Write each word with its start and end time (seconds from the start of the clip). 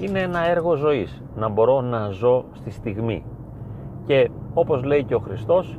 είναι 0.00 0.20
ένα 0.20 0.48
έργο 0.48 0.74
ζωής, 0.74 1.22
να 1.36 1.48
μπορώ 1.48 1.80
να 1.80 2.08
ζω 2.08 2.44
στη 2.52 2.70
στιγμή. 2.70 3.24
Και 4.06 4.30
όπως 4.54 4.84
λέει 4.84 5.04
και 5.04 5.14
ο 5.14 5.18
Χριστός, 5.18 5.78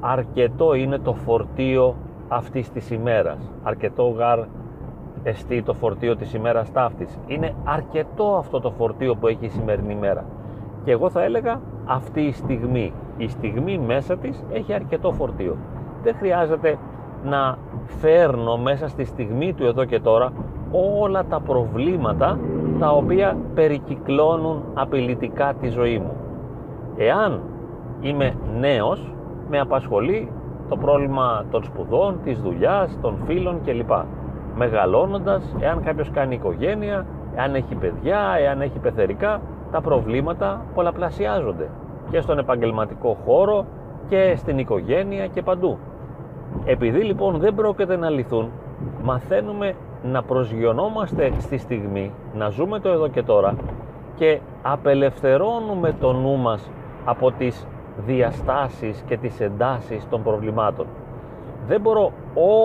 αρκετό 0.00 0.74
είναι 0.74 0.98
το 0.98 1.14
φορτίο 1.14 1.94
αυτής 2.28 2.70
της 2.70 2.90
ημέρας. 2.90 3.52
Αρκετό 3.62 4.08
γάρ 4.08 4.38
εστί 5.22 5.62
το 5.62 5.74
φορτίο 5.74 6.16
της 6.16 6.34
ημέρας 6.34 6.72
ταύτης. 6.72 7.18
Είναι 7.26 7.54
αρκετό 7.64 8.36
αυτό 8.36 8.60
το 8.60 8.70
φορτίο 8.70 9.14
που 9.14 9.26
έχει 9.26 9.44
η 9.44 9.48
σημερινή 9.48 9.92
ημέρα. 9.92 10.24
Και 10.84 10.90
εγώ 10.90 11.10
θα 11.10 11.22
έλεγα 11.22 11.60
αυτή 11.84 12.20
η 12.20 12.32
στιγμή, 12.32 12.92
η 13.16 13.28
στιγμή 13.28 13.78
μέσα 13.78 14.16
της 14.16 14.44
έχει 14.52 14.72
αρκετό 14.72 15.12
φορτίο. 15.12 15.56
Δεν 16.02 16.14
χρειάζεται 16.14 16.78
να 17.24 17.58
φέρνω 17.84 18.56
μέσα 18.56 18.88
στη 18.88 19.04
στιγμή 19.04 19.52
του 19.52 19.64
εδώ 19.64 19.84
και 19.84 20.00
τώρα 20.00 20.32
όλα 20.72 21.24
τα 21.24 21.40
προβλήματα 21.40 22.38
τα 22.78 22.90
οποία 22.90 23.36
περικυκλώνουν 23.54 24.62
απειλητικά 24.74 25.54
τη 25.60 25.68
ζωή 25.68 25.98
μου. 25.98 26.16
Εάν 26.96 27.40
είμαι 28.00 28.34
νέος, 28.58 29.12
με 29.48 29.58
απασχολεί 29.60 30.30
το 30.68 30.76
πρόβλημα 30.76 31.44
των 31.50 31.64
σπουδών, 31.64 32.18
της 32.24 32.40
δουλειάς, 32.40 32.98
των 33.02 33.16
φίλων 33.26 33.60
κλπ. 33.64 33.90
Μεγαλώνοντας, 34.56 35.56
εάν 35.60 35.82
κάποιος 35.82 36.10
κάνει 36.10 36.34
οικογένεια, 36.34 37.06
εάν 37.36 37.54
έχει 37.54 37.74
παιδιά, 37.74 38.18
εάν 38.40 38.60
έχει 38.60 38.78
πεθερικά, 38.78 39.40
τα 39.72 39.80
προβλήματα 39.80 40.60
πολλαπλασιάζονται 40.74 41.68
και 42.10 42.20
στον 42.20 42.38
επαγγελματικό 42.38 43.16
χώρο 43.24 43.66
και 44.08 44.34
στην 44.36 44.58
οικογένεια 44.58 45.26
και 45.26 45.42
παντού. 45.42 45.78
Επειδή 46.64 47.00
λοιπόν 47.00 47.38
δεν 47.38 47.54
πρόκειται 47.54 47.96
να 47.96 48.10
λυθούν, 48.10 48.50
μαθαίνουμε 49.02 49.74
να 50.12 50.22
προσγειωνόμαστε 50.22 51.32
στη 51.38 51.58
στιγμή, 51.58 52.12
να 52.34 52.48
ζούμε 52.48 52.80
το 52.80 52.88
εδώ 52.88 53.08
και 53.08 53.22
τώρα 53.22 53.54
και 54.16 54.40
απελευθερώνουμε 54.62 55.94
το 56.00 56.12
νου 56.12 56.36
μας 56.36 56.70
από 57.04 57.30
τις 57.30 57.66
διαστάσεις 58.06 59.02
και 59.06 59.16
τις 59.16 59.40
εντάσεις 59.40 60.08
των 60.08 60.22
προβλημάτων. 60.22 60.86
Δεν 61.66 61.80
μπορώ 61.80 62.12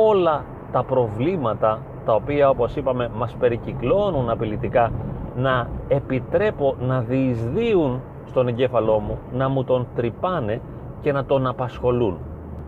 όλα 0.10 0.44
τα 0.72 0.84
προβλήματα 0.84 1.80
τα 2.06 2.14
οποία 2.14 2.50
όπως 2.50 2.76
είπαμε 2.76 3.10
μας 3.16 3.36
περικυκλώνουν 3.40 4.30
απειλητικά 4.30 4.92
να 5.36 5.68
επιτρέπω 5.88 6.76
να 6.80 7.00
διεισδύουν 7.02 8.02
στον 8.26 8.48
εγκέφαλό 8.48 9.00
μου, 9.00 9.18
να 9.34 9.50
μου 9.50 9.64
τον 9.64 9.88
τρυπάνε 9.96 10.62
και 11.02 11.12
να 11.12 11.26
τον 11.26 11.48
απασχολούν. 11.48 12.18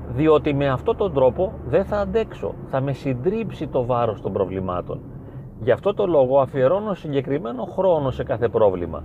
Διότι 0.10 0.54
με 0.54 0.70
αυτόν 0.70 0.98
τον 0.98 1.14
τρόπο 1.14 1.54
δεν 1.68 1.86
θα 1.86 1.98
αντέξω, 1.98 2.54
θα 2.70 2.82
με 2.82 2.94
συντρίψει 2.94 3.68
το 3.68 3.86
βάρος 3.86 4.22
των 4.22 4.34
προβλημάτων. 4.34 5.00
Γι' 5.60 5.72
αυτό 5.72 5.94
το 5.94 6.08
λόγο 6.08 6.40
αφιερώνω 6.40 6.94
συγκεκριμένο 6.94 7.64
χρόνο 7.64 8.12
σε 8.12 8.24
κάθε 8.24 8.48
πρόβλημα. 8.48 9.04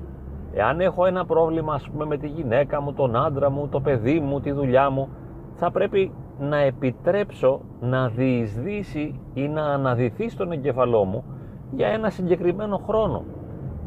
Εάν 0.53 0.81
έχω 0.81 1.07
ένα 1.07 1.25
πρόβλημα 1.25 1.75
ας 1.75 1.89
πούμε 1.91 2.05
με 2.05 2.17
τη 2.17 2.29
γυναίκα 2.29 2.81
μου, 2.81 2.93
τον 2.93 3.17
άντρα 3.17 3.51
μου, 3.51 3.69
το 3.69 3.81
παιδί 3.81 4.21
μου, 4.21 4.41
τη 4.41 4.53
δουλειά 4.53 4.91
μου, 4.91 5.09
θα 5.55 5.71
πρέπει 5.71 6.13
να 6.39 6.57
επιτρέψω 6.57 7.61
να 7.81 8.09
διεισδύσει 8.09 9.21
ή 9.35 9.49
να 9.49 9.63
αναδυθεί 9.63 10.29
στον 10.29 10.53
εγκεφαλό 10.53 11.05
μου 11.05 11.25
για 11.71 11.89
ένα 11.89 12.11
συγκεκριμένο 12.11 12.77
χρόνο. 12.87 13.25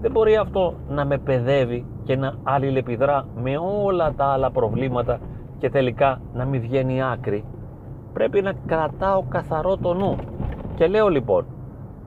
Δεν 0.02 0.12
μπορεί 0.12 0.36
αυτό 0.36 0.74
να 0.90 1.06
με 1.06 1.18
παιδεύει 1.18 1.86
και 2.04 2.16
να 2.16 2.34
αλληλεπιδρά 2.44 3.26
με 3.36 3.58
όλα 3.84 4.14
τα 4.14 4.26
άλλα 4.26 4.52
προβλήματα 4.52 5.20
και 5.62 5.70
τελικά 5.70 6.22
να 6.34 6.46
μην 6.46 6.62
βγαίνει 6.62 7.04
άκρη. 7.04 7.44
Πρέπει 8.14 8.42
να 8.42 8.54
κρατάω 8.66 9.24
καθαρό 9.30 9.78
το 9.78 9.94
νου. 9.94 10.16
Και 10.76 10.88
λέω 10.88 11.08
λοιπόν, 11.08 11.46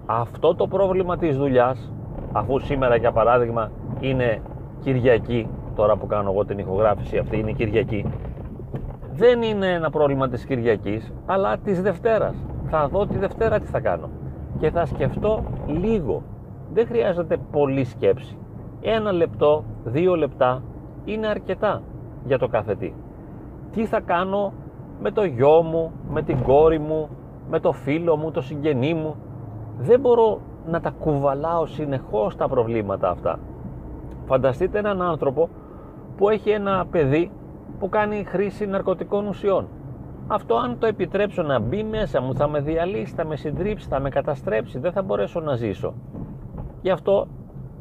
αυτό 0.06 0.54
το 0.54 0.66
πρόβλημα 0.66 1.16
της 1.16 1.36
δουλειάς, 1.36 1.92
αφού 2.32 2.58
σήμερα 2.58 2.96
για 2.96 3.12
παράδειγμα 3.12 3.70
είναι 4.00 4.42
Κυριακή, 4.82 5.48
τώρα 5.74 5.96
που 5.96 6.06
κάνω 6.06 6.30
εγώ 6.30 6.44
την 6.44 6.58
ηχογράφηση 6.58 7.18
αυτή 7.18 7.38
είναι 7.38 7.52
Κυριακή, 7.52 8.04
δεν 9.12 9.42
είναι 9.42 9.72
ένα 9.72 9.90
πρόβλημα 9.90 10.28
της 10.28 10.44
Κυριακής, 10.44 11.12
αλλά 11.26 11.58
της 11.58 11.82
Δευτέρας. 11.82 12.34
Θα 12.70 12.88
δω 12.88 13.06
τη 13.06 13.18
Δευτέρα 13.18 13.60
τι 13.60 13.66
θα 13.66 13.80
κάνω 13.80 14.08
και 14.58 14.70
θα 14.70 14.86
σκεφτώ 14.86 15.44
λίγο. 15.66 16.22
Δεν 16.72 16.86
χρειάζεται 16.86 17.36
πολλή 17.50 17.84
σκέψη. 17.84 18.38
Ένα 18.80 19.12
λεπτό, 19.12 19.64
δύο 19.84 20.16
λεπτά 20.16 20.62
είναι 21.04 21.26
αρκετά 21.26 21.82
για 22.24 22.38
το 22.38 22.48
κάθε 22.48 22.74
τι. 22.74 22.92
Τι 23.74 23.86
θα 23.86 24.00
κάνω 24.00 24.52
με 25.00 25.10
το 25.10 25.24
γιο 25.24 25.62
μου, 25.62 25.92
με 26.10 26.22
την 26.22 26.42
κόρη 26.42 26.78
μου, 26.78 27.08
με 27.50 27.60
το 27.60 27.72
φίλο 27.72 28.16
μου, 28.16 28.30
το 28.30 28.40
συγγενή 28.40 28.94
μου. 28.94 29.16
Δεν 29.78 30.00
μπορώ 30.00 30.40
να 30.66 30.80
τα 30.80 30.90
κουβαλάω 30.90 31.66
συνεχώς 31.66 32.36
τα 32.36 32.48
προβλήματα 32.48 33.08
αυτά. 33.08 33.38
Φανταστείτε 34.26 34.78
έναν 34.78 35.02
άνθρωπο 35.02 35.48
που 36.16 36.28
έχει 36.28 36.50
ένα 36.50 36.86
παιδί 36.90 37.30
που 37.78 37.88
κάνει 37.88 38.24
χρήση 38.24 38.66
ναρκωτικών 38.66 39.26
ουσιών. 39.26 39.68
Αυτό 40.26 40.54
αν 40.54 40.78
το 40.78 40.86
επιτρέψω 40.86 41.42
να 41.42 41.58
μπει 41.58 41.82
μέσα 41.82 42.20
μου 42.20 42.34
θα 42.34 42.48
με 42.48 42.60
διαλύσει, 42.60 43.14
θα 43.14 43.24
με 43.24 43.36
συντρίψει, 43.36 43.88
θα 43.88 44.00
με 44.00 44.08
καταστρέψει, 44.08 44.78
δεν 44.78 44.92
θα 44.92 45.02
μπορέσω 45.02 45.40
να 45.40 45.54
ζήσω. 45.54 45.94
Γι' 46.82 46.90
αυτό 46.90 47.26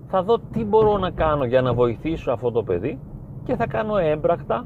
θα 0.07 0.23
δω 0.23 0.39
τι 0.51 0.65
μπορώ 0.65 0.97
να 0.97 1.09
κάνω 1.09 1.45
για 1.45 1.61
να 1.61 1.73
βοηθήσω 1.73 2.31
αυτό 2.31 2.51
το 2.51 2.63
παιδί 2.63 2.99
και 3.43 3.55
θα 3.55 3.67
κάνω 3.67 3.97
έμπρακτα 3.97 4.65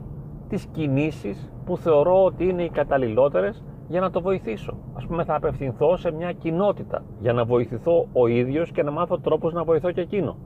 τις 0.50 0.66
κινήσεις 0.66 1.52
που 1.66 1.78
θεωρώ 1.78 2.24
ότι 2.24 2.48
είναι 2.50 2.64
οι 2.64 2.70
καταλληλότερες 2.70 3.64
για 3.88 4.02
να 4.02 4.12
το 4.12 4.22
βοηθήσω. 4.22 4.74
Ας 4.94 5.06
πούμε 5.06 5.24
θα 5.24 5.36
απευθυνθώ 5.36 5.98
σε 5.98 6.12
μια 6.12 6.32
κοινότητα 6.32 7.04
για 7.20 7.34
να 7.34 7.46
βοηθηθώ 7.46 8.08
ο 8.14 8.28
ίδιος 8.28 8.72
και 8.72 8.84
να 8.84 8.92
μάθω 8.92 9.20
τρόπους 9.20 9.54
να 9.54 9.64
βοηθώ 9.64 9.92
και 9.92 10.02
εκείνο. 10.02 10.38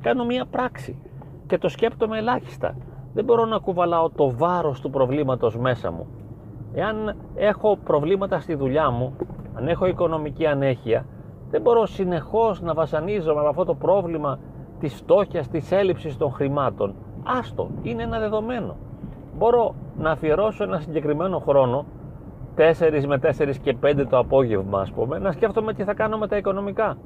Κάνω 0.00 0.24
μια 0.24 0.46
πράξη 0.50 0.98
και 1.46 1.58
το 1.58 1.68
σκέπτομαι 1.68 2.18
ελάχιστα. 2.18 2.76
Δεν 3.12 3.24
μπορώ 3.24 3.44
να 3.44 3.58
κουβαλάω 3.58 4.10
το 4.10 4.36
βάρος 4.36 4.80
του 4.80 4.90
προβλήματος 4.90 5.56
μέσα 5.56 5.90
μου. 5.90 6.06
Εάν 6.74 7.16
έχω 7.34 7.76
προβλήματα 7.84 8.40
στη 8.40 8.54
δουλειά 8.54 8.90
μου, 8.90 9.16
αν 9.54 9.68
έχω 9.68 9.86
οικονομική 9.86 10.46
ανέχεια, 10.46 11.06
δεν 11.50 11.60
μπορώ 11.60 11.86
συνεχώς 11.86 12.60
να 12.60 12.74
βασανίζομαι 12.74 13.42
με 13.42 13.48
αυτό 13.48 13.64
το 13.64 13.74
πρόβλημα 13.74 14.38
της 14.78 14.94
φτώχειας, 14.94 15.48
της 15.48 15.72
έλλειψης 15.72 16.16
των 16.16 16.30
χρημάτων. 16.32 16.94
Άστο, 17.24 17.70
είναι 17.82 18.02
ένα 18.02 18.18
δεδομένο. 18.18 18.76
Μπορώ 19.36 19.74
να 19.98 20.10
αφιερώσω 20.10 20.64
ένα 20.64 20.78
συγκεκριμένο 20.78 21.38
χρόνο 21.38 21.84
4 22.56 23.04
με 23.06 23.20
4 23.22 23.54
και 23.62 23.76
5 23.82 24.06
το 24.10 24.18
απόγευμα 24.18 24.80
ας 24.80 24.92
πούμε 24.92 25.18
να 25.18 25.32
σκέφτομαι 25.32 25.72
τι 25.72 25.84
θα 25.84 25.94
κάνω 25.94 26.18
με 26.18 26.28
τα 26.28 26.36
οικονομικά 26.36 26.96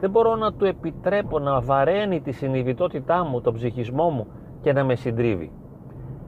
δεν 0.00 0.10
μπορώ 0.10 0.36
να 0.36 0.52
του 0.52 0.64
επιτρέπω 0.64 1.38
να 1.38 1.60
βαραίνει 1.60 2.20
τη 2.20 2.32
συνειδητότητά 2.32 3.24
μου, 3.24 3.40
τον 3.40 3.54
ψυχισμό 3.54 4.10
μου 4.10 4.26
και 4.60 4.72
να 4.72 4.84
με 4.84 4.94
συντρίβει. 4.94 5.52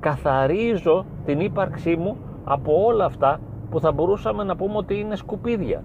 Καθαρίζω 0.01 1.05
την 1.25 1.41
ύπαρξή 1.41 1.97
μου 1.97 2.17
από 2.45 2.85
όλα 2.85 3.05
αυτά 3.05 3.41
που 3.71 3.81
θα 3.81 3.93
μπορούσαμε 3.93 4.45
να 4.45 4.57
πούμε 4.57 4.77
ότι 4.77 4.99
είναι 4.99 5.17
σκουπίδια. 5.17 5.85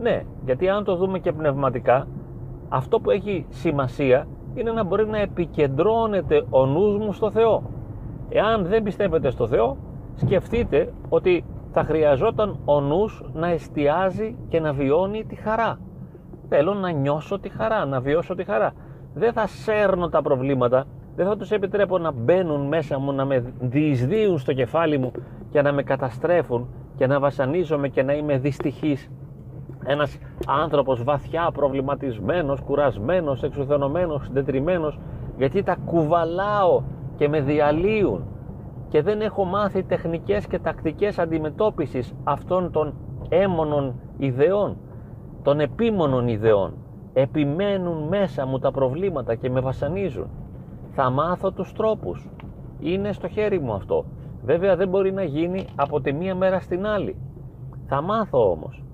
Ναι, 0.00 0.22
γιατί 0.44 0.68
αν 0.68 0.84
το 0.84 0.96
δούμε 0.96 1.18
και 1.18 1.32
πνευματικά, 1.32 2.06
αυτό 2.68 3.00
που 3.00 3.10
έχει 3.10 3.46
σημασία 3.48 4.26
είναι 4.54 4.72
να 4.72 4.84
μπορεί 4.84 5.06
να 5.06 5.18
επικεντρώνεται 5.18 6.46
ο 6.50 6.66
νους 6.66 6.96
μου 6.96 7.12
στο 7.12 7.30
Θεό. 7.30 7.62
Εάν 8.28 8.66
δεν 8.66 8.82
πιστεύετε 8.82 9.30
στο 9.30 9.46
Θεό, 9.46 9.76
σκεφτείτε 10.16 10.92
ότι 11.08 11.44
θα 11.72 11.84
χρειαζόταν 11.84 12.56
ο 12.64 12.80
νους 12.80 13.24
να 13.32 13.48
εστιάζει 13.48 14.36
και 14.48 14.60
να 14.60 14.72
βιώνει 14.72 15.24
τη 15.24 15.34
χαρά. 15.34 15.78
Θέλω 16.48 16.74
να 16.74 16.90
νιώσω 16.90 17.38
τη 17.38 17.48
χαρά, 17.48 17.84
να 17.84 18.00
βιώσω 18.00 18.34
τη 18.34 18.44
χαρά. 18.44 18.72
Δεν 19.14 19.32
θα 19.32 19.46
σέρνω 19.46 20.08
τα 20.08 20.22
προβλήματα, 20.22 20.84
δεν 21.16 21.26
θα 21.26 21.36
τους 21.36 21.50
επιτρέπω 21.50 21.98
να 21.98 22.12
μπαίνουν 22.12 22.66
μέσα 22.66 22.98
μου, 22.98 23.12
να 23.12 23.24
με 23.24 23.52
διεισδύουν 23.60 24.38
στο 24.38 24.52
κεφάλι 24.52 24.98
μου 24.98 25.12
και 25.50 25.62
να 25.62 25.72
με 25.72 25.82
καταστρέφουν 25.82 26.68
και 26.96 27.06
να 27.06 27.20
βασανίζομαι 27.20 27.88
και 27.88 28.02
να 28.02 28.12
είμαι 28.12 28.38
δυστυχής. 28.38 29.10
Ένας 29.84 30.18
άνθρωπος 30.46 31.04
βαθιά 31.04 31.50
προβληματισμένος, 31.52 32.60
κουρασμένος, 32.60 33.42
εξουθενωμένος, 33.42 34.24
συντετριμένος, 34.24 34.98
γιατί 35.36 35.62
τα 35.62 35.76
κουβαλάω 35.86 36.82
και 37.16 37.28
με 37.28 37.40
διαλύουν 37.40 38.24
και 38.88 39.02
δεν 39.02 39.20
έχω 39.20 39.44
μάθει 39.44 39.82
τεχνικές 39.82 40.46
και 40.46 40.58
τακτικές 40.58 41.18
αντιμετώπισης 41.18 42.14
αυτών 42.24 42.70
των 42.70 42.94
έμονων 43.28 43.94
ιδεών 44.16 44.76
των 45.46 45.60
επίμονων 45.60 46.28
ιδεών. 46.28 46.74
Επιμένουν 47.12 48.08
μέσα 48.08 48.46
μου 48.46 48.58
τα 48.58 48.70
προβλήματα 48.70 49.34
και 49.34 49.50
με 49.50 49.60
βασανίζουν. 49.60 50.30
Θα 50.90 51.10
μάθω 51.10 51.50
τους 51.50 51.72
τρόπους. 51.72 52.28
Είναι 52.80 53.12
στο 53.12 53.28
χέρι 53.28 53.60
μου 53.60 53.72
αυτό. 53.72 54.04
Βέβαια 54.44 54.76
δεν 54.76 54.88
μπορεί 54.88 55.12
να 55.12 55.22
γίνει 55.22 55.64
από 55.76 56.00
τη 56.00 56.12
μία 56.12 56.34
μέρα 56.34 56.60
στην 56.60 56.86
άλλη. 56.86 57.16
Θα 57.86 58.00
μάθω 58.00 58.50
όμως 58.50 58.84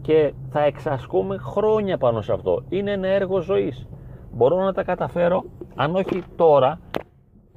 και 0.00 0.32
θα 0.50 0.60
εξασκούμε 0.62 1.36
χρόνια 1.36 1.98
πάνω 1.98 2.20
σε 2.20 2.32
αυτό. 2.32 2.62
Είναι 2.68 2.90
ένα 2.90 3.08
έργο 3.08 3.40
ζωής. 3.40 3.88
Μπορώ 4.32 4.64
να 4.64 4.72
τα 4.72 4.82
καταφέρω, 4.82 5.44
αν 5.74 5.96
όχι 5.96 6.22
τώρα, 6.36 6.80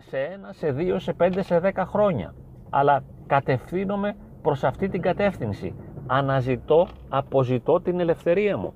σε 0.09 0.17
ένα, 0.17 0.53
σε 0.53 0.71
δύο, 0.71 0.99
σε 0.99 1.13
πέντε, 1.13 1.41
σε 1.41 1.59
δέκα 1.59 1.85
χρόνια. 1.85 2.33
Αλλά 2.69 3.03
κατευθύνομαι 3.27 4.15
προς 4.41 4.63
αυτή 4.63 4.89
την 4.89 5.01
κατεύθυνση 5.01 5.75
αναζητώ, 6.07 6.87
αποζητώ 7.09 7.81
την 7.81 7.99
ελευθερία 7.99 8.57
μου. 8.57 8.73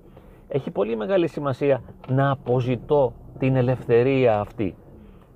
Έχει 0.47 0.71
πολύ 0.71 0.95
μεγάλη 0.95 1.27
σημασία 1.27 1.81
να 2.07 2.31
αποζητώ 2.31 3.13
την 3.39 3.55
ελευθερία 3.55 4.39
αυτή. 4.39 4.75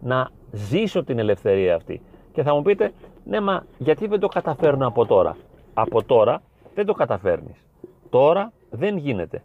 Να 0.01 0.29
ζήσω 0.51 1.03
την 1.03 1.19
ελευθερία 1.19 1.75
αυτή. 1.75 2.01
Και 2.33 2.43
θα 2.43 2.53
μου 2.53 2.61
πείτε, 2.61 2.91
ναι 3.23 3.39
μα 3.39 3.65
γιατί 3.77 4.07
δεν 4.07 4.19
το 4.19 4.27
καταφέρνω 4.27 4.87
από 4.87 5.05
τώρα; 5.05 5.35
Από 5.73 6.03
τώρα 6.03 6.41
δεν 6.75 6.85
το 6.85 6.93
καταφέρνεις. 6.93 7.67
Τώρα 8.09 8.51
δεν 8.69 8.97
γίνεται. 8.97 9.43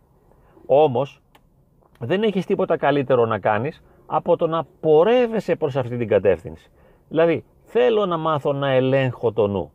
Όμως 0.67 1.21
δεν 1.99 2.23
έχεις 2.23 2.47
τίποτα 2.47 2.77
καλύτερο 2.77 3.27
να 3.27 3.39
κάνεις 3.39 3.83
από 4.13 4.37
το 4.37 4.47
να 4.47 4.65
πορεύεσαι 4.81 5.57
προς 5.57 5.77
αυτή 5.77 5.97
την 5.97 6.09
κατεύθυνση. 6.09 6.71
Δηλαδή 7.09 7.45
θέλω 7.65 8.07
να 8.07 8.17
μάθω 8.17 8.53
να 8.53 8.71
ελέγχω 8.71 9.33
το 9.33 9.47
νου. 9.47 9.73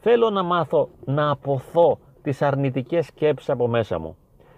Θέλω 0.00 0.30
να 0.30 0.42
μάθω 0.42 0.88
να 1.04 1.30
αποθώ 1.30 1.98
τις 2.22 2.42
αρνητικές 2.42 3.06
σκέψεις 3.06 3.50
από 3.50 3.68
μέσα 3.68 3.98
μου. 3.98 4.16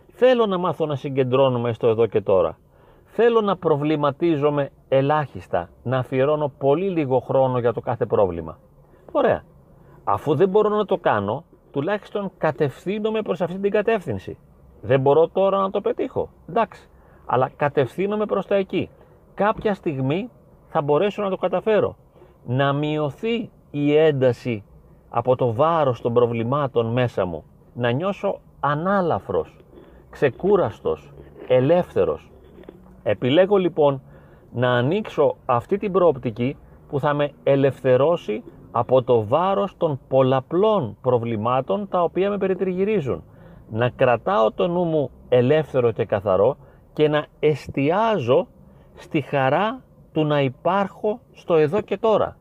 Θέλω 0.08 0.46
να 0.46 0.58
μάθω 0.58 0.86
να 0.86 0.96
συγκεντρώνομαι 0.96 1.72
στο 1.72 1.86
εδώ 1.86 2.06
και 2.06 2.20
τώρα. 2.20 2.58
Θέλω 3.04 3.40
να 3.40 3.56
προβληματίζομαι 3.56 4.70
ελάχιστα, 4.88 5.68
να 5.82 5.98
αφιερώνω 5.98 6.52
πολύ 6.58 6.88
λίγο 6.88 7.18
χρόνο 7.18 7.58
για 7.58 7.72
το 7.72 7.80
κάθε 7.80 8.06
πρόβλημα. 8.06 8.58
Ωραία. 9.12 9.42
Αφού 10.04 10.34
δεν 10.34 10.48
μπορώ 10.48 10.68
να 10.68 10.84
το 10.84 10.96
κάνω, 10.96 11.44
τουλάχιστον 11.70 12.30
κατευθύνομαι 12.38 13.22
προς 13.22 13.40
αυτή 13.40 13.58
την 13.58 13.70
κατεύθυνση. 13.70 14.38
Δεν 14.80 15.00
μπορώ 15.00 15.28
τώρα 15.28 15.58
να 15.58 15.70
το 15.70 15.80
πετύχω. 15.80 16.28
Εντάξει. 16.48 16.88
Αλλά 17.26 17.50
κατευθύνομαι 17.56 18.26
προς 18.26 18.46
τα 18.46 18.54
εκεί. 18.54 18.90
Κάποια 19.34 19.74
στιγμή 19.74 20.30
θα 20.68 20.82
μπορέσω 20.82 21.22
να 21.22 21.30
το 21.30 21.36
καταφέρω. 21.36 21.96
Να 22.46 22.72
μειωθεί 22.72 23.50
η 23.70 23.96
ένταση 23.96 24.64
από 25.08 25.36
το 25.36 25.52
βάρος 25.52 26.00
των 26.00 26.12
προβλημάτων 26.12 26.86
μέσα 26.86 27.24
μου. 27.24 27.44
Να 27.74 27.90
νιώσω 27.90 28.40
ανάλαφρος, 28.60 29.56
ξεκούραστος, 30.10 31.12
ελεύθερος. 31.48 32.30
Επιλέγω 33.02 33.56
λοιπόν 33.56 34.02
να 34.52 34.70
ανοίξω 34.70 35.36
αυτή 35.46 35.76
την 35.76 35.92
προοπτική 35.92 36.56
που 36.88 37.00
θα 37.00 37.14
με 37.14 37.30
ελευθερώσει 37.42 38.42
από 38.70 39.02
το 39.02 39.26
βάρος 39.26 39.76
των 39.76 40.00
πολλαπλών 40.08 40.96
προβλημάτων 41.00 41.88
τα 41.88 42.02
οποία 42.02 42.30
με 42.30 42.38
περιτριγυρίζουν. 42.38 43.22
Να 43.70 43.88
κρατάω 43.88 44.52
το 44.52 44.68
νου 44.68 44.84
μου 44.84 45.10
ελεύθερο 45.28 45.92
και 45.92 46.04
καθαρό 46.04 46.56
και 46.92 47.08
να 47.08 47.26
εστιάζω 47.40 48.46
στη 48.94 49.20
χαρά 49.20 49.82
του 50.12 50.24
να 50.24 50.40
υπάρχω 50.40 51.20
στο 51.32 51.54
εδώ 51.54 51.80
και 51.80 51.96
τώρα. 51.96 52.36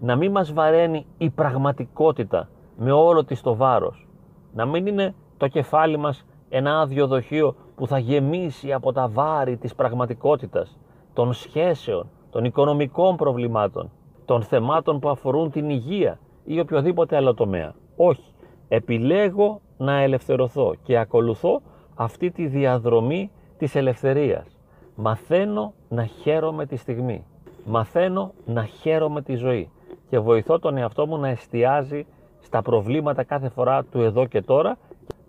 Να 0.00 0.16
μην 0.16 0.30
μας 0.30 0.52
βαραίνει 0.52 1.06
η 1.18 1.30
πραγματικότητα 1.30 2.48
με 2.76 2.92
όλο 2.92 3.24
της 3.24 3.40
το 3.40 3.56
βάρος. 3.56 4.08
Να 4.54 4.66
μην 4.66 4.86
είναι 4.86 5.14
το 5.36 5.48
κεφάλι 5.48 5.96
μας 5.96 6.24
ένα 6.48 6.80
άδειο 6.80 7.06
δοχείο 7.06 7.54
που 7.74 7.86
θα 7.86 7.98
γεμίσει 7.98 8.72
από 8.72 8.92
τα 8.92 9.08
βάρη 9.08 9.56
της 9.56 9.74
πραγματικότητας, 9.74 10.78
των 11.12 11.32
σχέσεων, 11.32 12.10
των 12.30 12.44
οικονομικών 12.44 13.16
προβλημάτων, 13.16 13.90
των 14.24 14.42
θεμάτων 14.42 14.98
που 14.98 15.08
αφορούν 15.08 15.50
την 15.50 15.70
υγεία 15.70 16.18
ή 16.44 16.60
οποιοδήποτε 16.60 17.16
άλλο 17.16 17.34
τομέα. 17.34 17.74
Όχι. 17.96 18.32
Επιλέγω 18.68 19.60
να 19.76 20.00
ελευθερωθώ 20.00 20.74
και 20.82 20.98
ακολουθώ 20.98 21.62
αυτή 21.94 22.30
τη 22.30 22.46
διαδρομή 22.46 23.30
της 23.58 23.74
ελευθερίας. 23.74 24.57
Μαθαίνω 25.00 25.72
να 25.88 26.04
χαίρομαι 26.04 26.66
τη 26.66 26.76
στιγμή. 26.76 27.24
Μαθαίνω 27.64 28.32
να 28.44 28.64
χαίρομαι 28.64 29.22
τη 29.22 29.34
ζωή 29.34 29.70
και 30.08 30.18
βοηθώ 30.18 30.58
τον 30.58 30.76
εαυτό 30.76 31.06
μου 31.06 31.18
να 31.18 31.28
εστιάζει 31.28 32.06
στα 32.40 32.62
προβλήματα 32.62 33.22
κάθε 33.22 33.48
φορά 33.48 33.84
του 33.84 34.00
εδώ 34.00 34.26
και 34.26 34.42
τώρα 34.42 34.78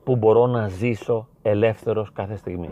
που 0.04 0.16
μπορώ 0.16 0.48
να 0.48 0.68
ζήσω 0.68 1.28
ελεύθερος 1.42 2.12
κάθε 2.14 2.36
στιγμή. 2.36 2.68